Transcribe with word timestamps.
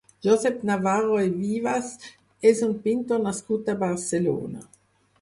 Josep 0.27 0.63
Navarro 0.69 1.19
i 1.25 1.29
Vives 1.43 1.93
és 2.55 2.65
un 2.71 2.75
pintor 2.89 3.25
nascut 3.31 3.75
a 3.77 3.81
Barcelona. 3.89 4.69